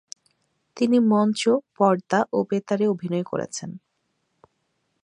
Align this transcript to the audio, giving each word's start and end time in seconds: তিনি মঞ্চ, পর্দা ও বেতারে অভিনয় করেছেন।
তিনি 0.77 0.97
মঞ্চ, 0.99 1.41
পর্দা 1.77 2.19
ও 2.33 2.37
বেতারে 2.43 2.85
অভিনয় 2.87 3.23
করেছেন। 3.23 3.69